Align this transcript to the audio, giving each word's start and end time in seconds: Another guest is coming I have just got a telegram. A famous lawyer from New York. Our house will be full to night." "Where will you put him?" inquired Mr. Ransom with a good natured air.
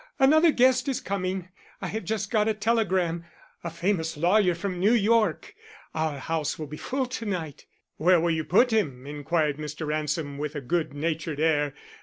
Another 0.17 0.51
guest 0.51 0.87
is 0.87 0.99
coming 0.99 1.49
I 1.79 1.85
have 1.89 2.05
just 2.05 2.31
got 2.31 2.47
a 2.47 2.55
telegram. 2.55 3.23
A 3.63 3.69
famous 3.69 4.17
lawyer 4.17 4.55
from 4.55 4.79
New 4.79 4.93
York. 4.93 5.53
Our 5.93 6.17
house 6.17 6.57
will 6.57 6.65
be 6.65 6.75
full 6.77 7.05
to 7.05 7.25
night." 7.27 7.67
"Where 7.97 8.19
will 8.19 8.31
you 8.31 8.43
put 8.43 8.71
him?" 8.73 9.05
inquired 9.05 9.57
Mr. 9.57 9.85
Ransom 9.85 10.39
with 10.39 10.55
a 10.55 10.59
good 10.61 10.95
natured 10.95 11.39
air. 11.39 11.75